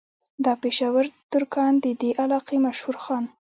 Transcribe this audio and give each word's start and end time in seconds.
دا 0.45 0.53
پېشه 0.61 0.87
ور 0.93 1.05
ترکاڼ 1.31 1.71
د 1.83 1.87
دې 2.01 2.11
علاقې 2.23 2.57
مشهور 2.65 2.95
خان 3.03 3.25